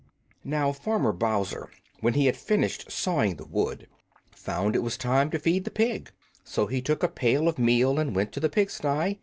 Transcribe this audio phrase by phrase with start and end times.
[0.43, 1.69] Now Farmer Bowser,
[1.99, 3.87] when he had finished sawing the wood,
[4.31, 6.09] found it was time to feed the pig,
[6.43, 9.19] so he took a pail of meal and went to the pigsty.